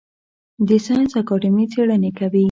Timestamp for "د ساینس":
0.67-1.11